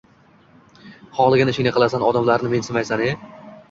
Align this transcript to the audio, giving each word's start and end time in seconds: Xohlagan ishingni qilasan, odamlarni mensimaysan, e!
Xohlagan 1.19 1.53
ishingni 1.55 1.77
qilasan, 1.79 2.09
odamlarni 2.11 2.55
mensimaysan, 2.59 3.09
e! 3.11 3.19